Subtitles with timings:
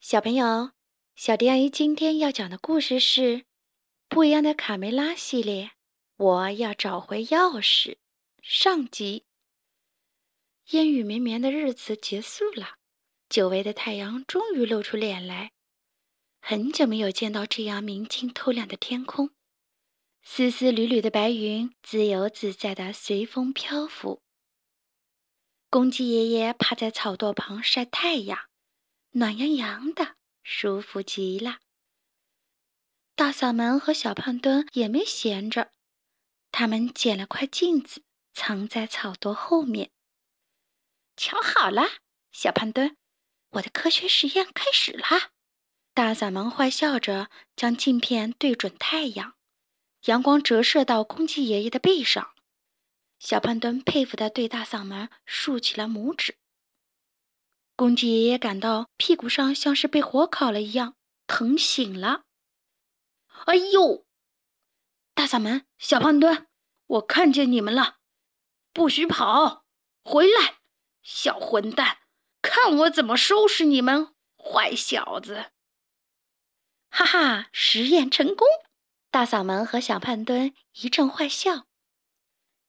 [0.00, 0.72] 小朋友，
[1.14, 3.20] 小迪阿姨今天要讲的故事是
[4.08, 5.72] 《不一样的卡梅拉》系列。
[6.16, 7.98] 我要找回钥匙。
[8.42, 9.24] 上集，
[10.70, 12.76] 烟雨绵绵的日子结束了，
[13.28, 15.52] 久违的太阳终于露出脸来。
[16.40, 19.28] 很久没有见到这样明净透亮的天空，
[20.22, 24.22] 丝丝缕缕的白云自由自在的随风漂浮。
[25.68, 28.49] 公鸡爷爷趴在草垛旁晒太阳。
[29.12, 30.14] 暖洋洋的，
[30.44, 31.58] 舒服极了。
[33.16, 35.72] 大嗓门和小胖墩也没闲着，
[36.52, 39.90] 他们捡了块镜子，藏在草垛后面。
[41.16, 41.82] 瞧好了，
[42.30, 42.96] 小胖墩，
[43.50, 45.32] 我的科学实验开始了。
[45.92, 49.34] 大嗓门坏笑着，将镜片对准太阳，
[50.04, 52.32] 阳光折射到公鸡爷爷的背上。
[53.18, 56.38] 小胖墩佩服地对大嗓门竖起了拇指。
[57.80, 62.24] 公鸡爷爷感到屁股上像是被火烤了一样，疼醒了。
[63.46, 64.04] 哎呦！
[65.14, 66.46] 大嗓门、小胖墩，
[66.86, 67.96] 我看见你们了！
[68.74, 69.64] 不许跑！
[70.04, 70.58] 回来，
[71.02, 72.00] 小混蛋！
[72.42, 75.50] 看我怎么收拾你们，坏小子！
[76.90, 78.46] 哈哈，实验成功！
[79.10, 81.64] 大嗓门和小胖墩一阵坏笑。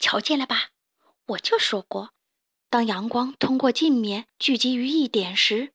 [0.00, 0.70] 瞧见了吧？
[1.26, 2.15] 我就说过。
[2.68, 5.72] 当阳光通过镜面聚集于一点时，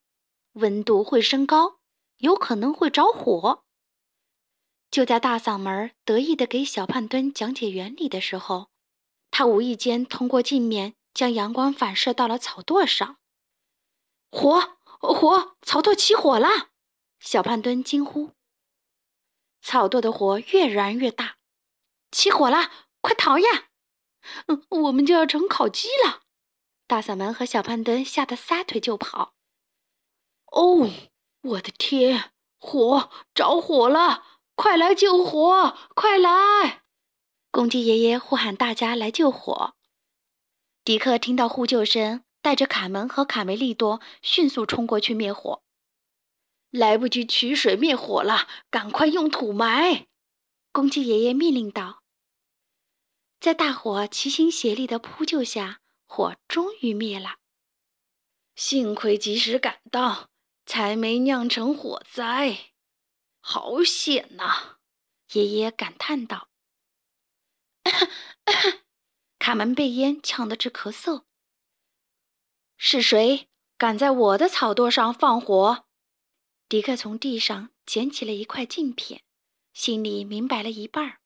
[0.52, 1.78] 温度会升高，
[2.18, 3.64] 有可能会着火。
[4.90, 8.68] 就在大嗓门得意地给小胖墩讲解原理的时候，
[9.30, 13.16] 他无意间通过镜面将阳光反射到了草垛上。
[14.30, 14.76] 火！
[15.00, 15.56] 火！
[15.62, 16.68] 草垛起火了！
[17.18, 18.32] 小胖墩惊呼。
[19.62, 21.36] 草垛的火越燃越大，
[22.10, 22.70] 起火了！
[23.00, 23.68] 快逃呀！
[24.46, 26.21] 嗯，我们就要成烤鸡了。
[26.92, 29.32] 大嗓门和小胖墩吓得撒腿就跑。
[30.44, 30.90] 哦，
[31.40, 32.32] 我的天！
[32.58, 34.22] 火着火了！
[34.54, 35.74] 快来救火！
[35.94, 36.82] 快来！
[37.50, 39.72] 公鸡爷爷呼喊大家来救火。
[40.84, 45.62] 迪克听到呼救声，带着卡门和卡梅利多迅速冲过去灭火。
[46.68, 50.08] 来不及取水灭火了，赶快用土埋！
[50.70, 52.02] 公鸡爷爷命令道。
[53.40, 55.78] 在大伙齐心协力的扑救下。
[56.14, 57.38] 火终于灭了，
[58.54, 60.28] 幸亏及时赶到，
[60.66, 62.74] 才没酿成火灾。
[63.40, 64.76] 好险呐！
[65.32, 66.50] 爷爷感叹道。
[69.38, 71.24] 卡门被烟呛得直咳嗽。
[72.76, 75.86] 是谁敢在我的草垛上放火？
[76.68, 79.24] 迪克从地上捡起了一块镜片，
[79.72, 81.22] 心里明白了一半。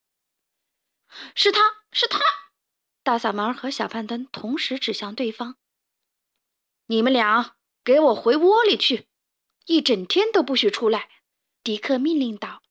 [1.35, 2.21] 是他是他。
[3.07, 5.59] 大嗓门和小胖墩同时指向对方
[6.87, 9.07] ：“你们俩给我回窝里去，
[9.67, 11.09] 一整天都不许出来！”
[11.63, 12.65] 迪克命令道。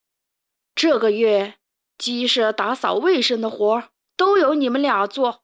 [0.76, 1.58] “这个月
[1.96, 5.42] 鸡舍打扫卫生的活都由你们俩做。”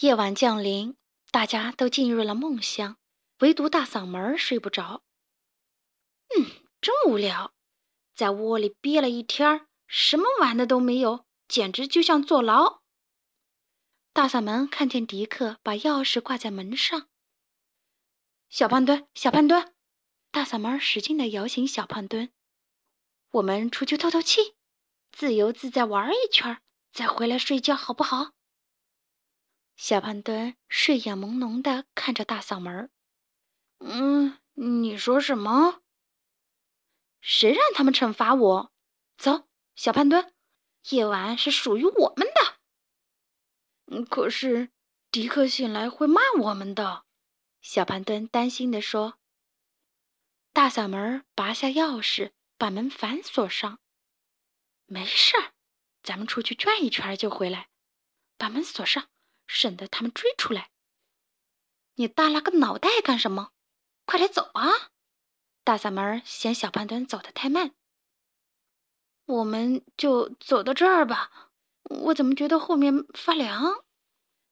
[0.00, 0.98] 夜晚降临，
[1.30, 2.98] 大家都进入了梦乡，
[3.38, 5.02] 唯独大嗓门睡不着。
[6.36, 6.44] 嗯，
[6.82, 7.54] 真无聊，
[8.14, 11.25] 在窝里憋了一天，什么玩的都没有。
[11.48, 12.82] 简直就像坐牢。
[14.12, 17.08] 大嗓门看见迪克把钥匙挂在门上，
[18.48, 19.74] 小胖墩，小胖墩，
[20.30, 22.32] 大嗓门使劲地摇醒小胖墩
[23.32, 24.56] ：“我们出去透透气，
[25.12, 26.62] 自由自在玩一圈，
[26.92, 28.32] 再回来睡觉，好不好？”
[29.76, 32.90] 小胖墩睡眼朦胧地看着大嗓门
[33.80, 35.82] ：“嗯，你说什么？
[37.20, 38.72] 谁让他们惩罚我？
[39.18, 40.32] 走，小胖墩。”
[40.90, 44.04] 夜晚是属于我们的。
[44.04, 44.70] 可是
[45.10, 47.04] 迪克醒来会骂我们的。
[47.60, 49.18] 小胖墩担心地说。
[50.52, 53.78] 大嗓门拔下钥匙，把门反锁上。
[54.86, 55.52] 没事儿，
[56.02, 57.68] 咱们出去转一圈就回来。
[58.38, 59.08] 把门锁上，
[59.46, 60.70] 省得他们追出来。
[61.94, 63.52] 你耷拉个脑袋干什么？
[64.04, 64.92] 快点走啊！
[65.64, 67.74] 大嗓门嫌小胖墩走得太慢。
[69.26, 71.52] 我们就走到这儿吧。
[71.84, 73.84] 我怎么觉得后面发凉？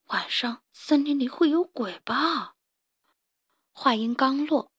[0.08, 2.56] 晚上森林里会有鬼吧？
[3.72, 4.70] 话音刚落，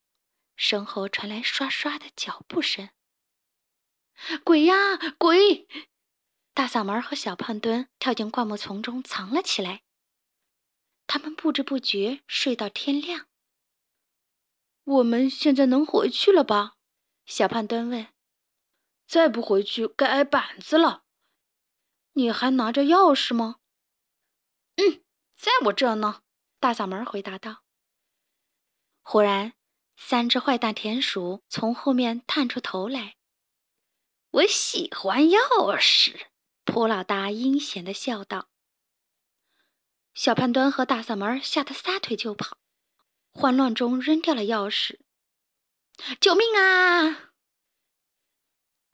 [0.55, 2.89] 身后传来刷刷的脚步声。
[4.43, 4.75] 鬼呀，
[5.17, 5.67] 鬼！
[6.53, 9.81] 大嗓门和小胖墩跳进灌木丛中藏了起来。
[11.07, 13.27] 他们不知不觉睡到天亮。
[14.83, 16.75] 我们现在能回去了吧？
[17.25, 18.14] 小胖墩问。
[19.07, 21.03] 再不回去，该挨板子了。
[22.13, 23.57] 你还拿着钥匙吗？
[24.75, 25.03] 嗯，
[25.37, 26.21] 在我这呢。
[26.59, 27.63] 大嗓门回答道。
[29.03, 29.53] 忽然，
[29.95, 33.17] 三只坏蛋田鼠从后面探出头来。
[34.31, 35.37] 我喜欢钥
[35.79, 36.25] 匙，
[36.63, 38.49] 普老大阴险地笑道。
[40.15, 42.57] 小胖墩和大嗓门吓得撒腿就跑，
[43.31, 44.99] 慌乱中扔掉了钥匙。
[46.19, 47.33] 救命啊！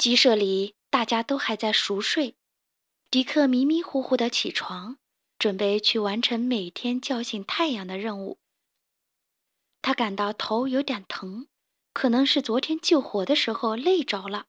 [0.01, 2.35] 鸡舍里大家都还在熟睡，
[3.11, 4.97] 迪克迷迷糊糊的起床，
[5.37, 8.39] 准备去完成每天叫醒太阳的任务。
[9.83, 11.49] 他感到头有点疼，
[11.93, 14.47] 可能是昨天救火的时候累着了。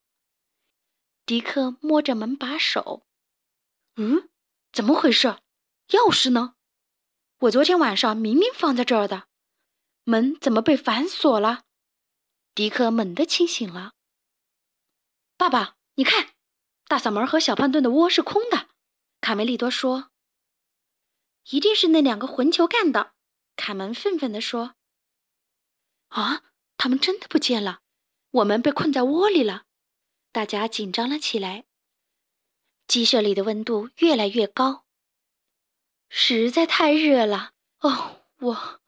[1.26, 3.06] 迪克摸着门把手，
[3.96, 4.30] 嗯，
[4.72, 5.36] 怎么回事？
[5.88, 6.54] 钥匙呢？
[7.40, 9.24] 我昨天晚上明明放在这儿的，
[10.04, 11.64] 门怎么被反锁了？
[12.54, 13.92] 迪克猛地清醒了。
[15.42, 16.34] 爸爸，你看，
[16.86, 18.68] 大嗓门和小胖墩的窝是空的。
[19.20, 20.12] 卡梅利多说
[21.50, 23.14] ：“一定是那两个混球干的。”
[23.58, 24.76] 卡门愤愤地说。
[26.10, 26.44] 啊！
[26.76, 27.80] 他们真的不见了，
[28.30, 29.64] 我们被困在窝里了，
[30.30, 31.64] 大家紧张了起来。
[32.86, 34.84] 鸡舍里的温度越来越高，
[36.08, 37.50] 实在太热了。
[37.80, 38.80] 哦，我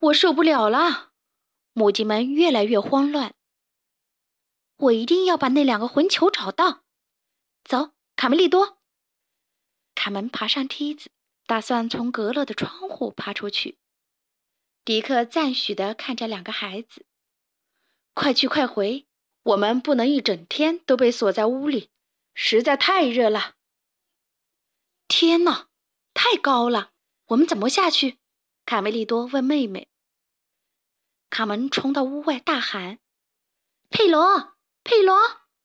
[0.00, 1.12] 我受不了了。
[1.72, 3.34] 母鸡们越来越慌乱。
[4.82, 6.82] 我一定要把那两个混球找到。
[7.62, 8.78] 走，卡梅利多。
[9.94, 11.12] 卡门爬上梯子，
[11.46, 13.78] 打算从阁楼的窗户爬出去。
[14.84, 17.06] 迪克赞许地看着两个孩子
[18.12, 19.06] ：“快去快回，
[19.44, 21.90] 我们不能一整天都被锁在屋里，
[22.34, 23.54] 实在太热了。”
[25.06, 25.68] 天哪，
[26.12, 26.90] 太高了，
[27.26, 28.18] 我们怎么下去？
[28.66, 29.88] 卡梅利多问妹妹。
[31.30, 32.98] 卡门冲到屋外大喊
[33.88, 35.16] ：“佩罗，佩罗，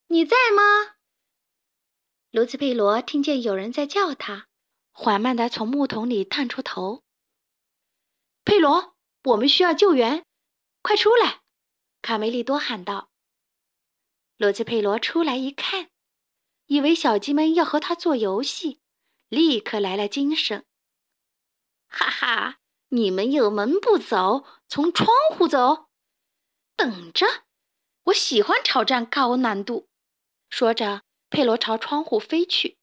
[0.08, 0.96] 你在吗？”
[2.32, 4.48] 卢茨佩罗听见有人在叫他，
[4.92, 7.04] 缓慢地从木桶里探出头。
[8.44, 8.96] 佩罗。
[9.24, 10.26] 我们需要救援，
[10.82, 11.42] 快出来！
[12.02, 13.10] 卡梅利多喊道。
[14.38, 15.90] 罗兹佩罗出来一看，
[16.68, 18.80] 以为小鸡们要和他做游戏，
[19.28, 20.66] 立刻来了精神。
[21.90, 22.60] 哈哈，
[22.90, 25.90] 你们有门不走，从窗户走，
[26.78, 27.26] 等着！
[28.08, 29.88] 我喜欢挑战高难度。
[30.50, 32.78] 说着，佩罗朝窗户飞去。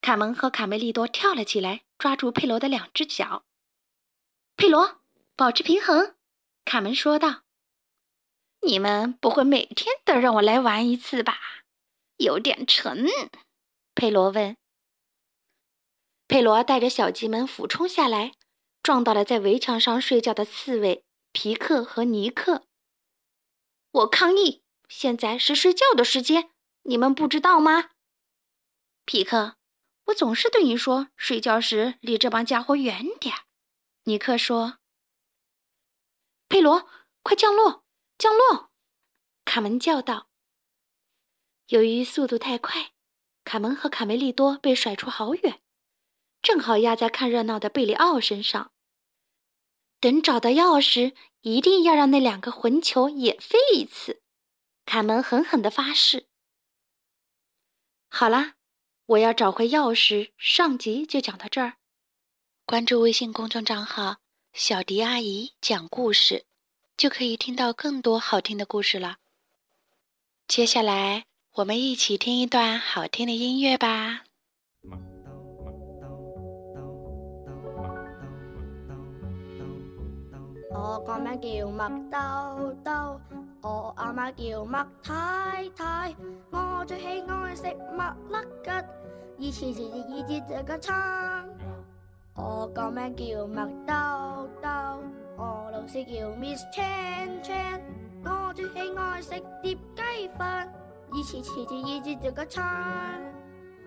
[0.00, 3.44] 卡门和卡梅利多跳了起来，抓住佩罗的两只脚。
[4.56, 5.00] 佩罗。
[5.38, 6.16] 保持平衡，
[6.64, 7.42] 卡门说道
[8.66, 11.38] ：“你们不会每天都让我来玩一次吧？
[12.16, 13.04] 有点沉。”
[13.94, 14.56] 佩罗问。
[16.26, 18.32] 佩罗带着小鸡们俯冲下来，
[18.82, 22.64] 撞到了在围墙上睡觉的刺猬皮克和尼克。
[23.96, 24.62] 我抗议！
[24.90, 26.50] 现在是睡觉的时间，
[26.82, 27.92] 你们不知道吗？
[29.06, 29.56] 皮克，
[30.06, 33.34] 我总是对你说，睡觉时离这帮家伙远点。
[34.04, 34.80] 尼克说。
[36.46, 36.86] 佩罗，
[37.22, 37.86] 快降落！
[38.18, 38.70] 降落！
[39.46, 40.28] 卡门叫道。
[41.68, 42.92] 由于速度太快，
[43.44, 45.62] 卡门和卡梅利多被甩出好远，
[46.42, 48.72] 正好压在看热闹的贝里奥身上。
[49.98, 51.14] 等找到钥匙，
[51.46, 54.20] 一定要让那两个混球也飞一次。
[54.84, 56.26] 卡门狠狠地发誓。
[58.08, 58.54] 好啦，
[59.06, 60.32] 我要找回钥匙。
[60.36, 61.74] 上集就讲到这儿。
[62.64, 64.16] 关注微信公众账号。
[64.52, 66.46] 小迪阿姨讲故事，
[66.96, 69.18] 就可以听到更多好听的故事了。
[70.48, 74.24] 接下来，我们一起听一段好听的音乐吧。
[80.78, 83.18] 我个名叫麦兜兜，
[83.62, 86.14] 我阿妈叫麦太太，
[86.50, 87.62] 我最喜爱食
[87.96, 88.70] 麦粒吉，
[89.38, 91.48] 以前日日日日这个餐。
[92.34, 94.68] 我个名叫麦兜兜，
[95.38, 97.80] 我老师叫 Miss Chan Chan，
[98.22, 99.30] 我最喜爱食
[99.62, 100.70] 碟鸡饭，
[101.14, 102.62] 以前次次日日做个餐，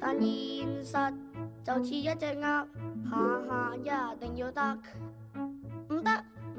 [0.02, 0.98] 但现实
[1.64, 2.66] 就似一只鸭，
[3.12, 4.78] 下下一定要，得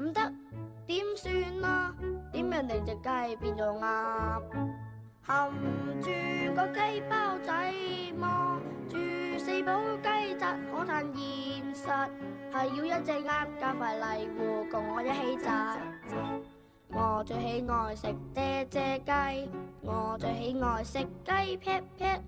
[0.01, 0.33] 唔得，
[0.87, 1.31] 点算
[1.63, 1.93] 啊？
[2.31, 4.41] 点样令只鸡变做鸭？
[5.21, 5.51] 含
[6.01, 6.09] 住
[6.55, 7.73] 个鸡包仔，
[8.19, 8.97] 望住
[9.37, 15.77] 四宝鸡扎，可叹现实系要一只鸭加块泥糊共我一起炸。
[16.89, 19.49] 我最喜爱食啫啫鸡，
[19.81, 22.21] 我最喜爱食鸡撇撇，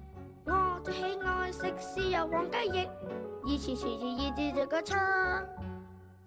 [0.45, 2.87] 我最喜爱食豉油黄鸡翼，
[3.45, 5.49] 以前迟迟热住这个餐，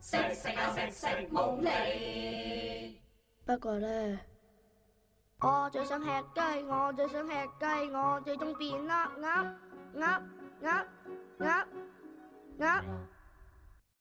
[0.00, 3.00] 食食啊食食冇腻。
[3.44, 4.20] 不过呢。
[5.38, 9.54] 我最想吃鸡，我最想吃鸡，我最终变鸭鸭
[9.96, 10.22] 鸭
[10.62, 10.86] 鸭
[11.40, 11.66] 鸭
[12.58, 12.84] 鸭。